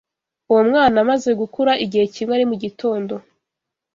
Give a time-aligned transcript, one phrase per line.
[0.51, 3.13] Uwo mwana amaze gukura igihe kimwe ari mu gitondo